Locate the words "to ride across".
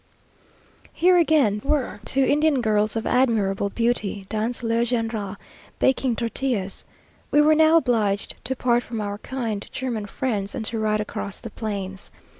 10.65-11.39